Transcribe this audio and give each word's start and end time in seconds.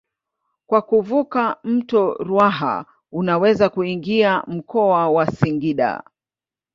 Kwa 0.67 0.81
kuvuka 0.81 1.55
mto 1.63 2.13
Ruaha 2.13 2.85
unaweza 3.11 3.69
kuingia 3.69 4.43
mkoa 4.47 5.09
wa 5.09 5.31
Singida. 5.31 6.03